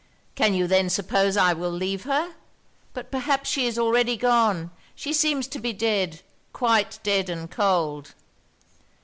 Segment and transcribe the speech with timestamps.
[0.33, 2.33] 'Can you then suppose I will leave her?
[2.91, 4.71] But perhaps she is already gone!
[4.95, 6.21] She seems to be dead
[6.53, 8.15] quite dead and cold!'